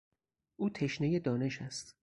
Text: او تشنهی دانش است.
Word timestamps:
او 0.55 0.69
تشنهی 0.69 1.19
دانش 1.19 1.61
است. 1.61 1.95